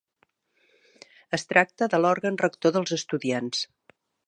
Es 1.39 1.45
tracta 1.51 1.89
de 1.95 2.01
l'òrgan 2.01 2.41
rector 2.45 2.75
dels 2.79 2.97
estudiants. 3.01 3.63